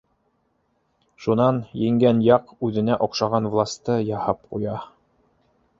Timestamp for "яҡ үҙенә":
2.31-2.99